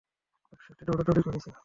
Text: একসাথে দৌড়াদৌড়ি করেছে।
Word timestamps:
একসাথে 0.53 0.83
দৌড়াদৌড়ি 0.87 1.21
করেছে। 1.27 1.49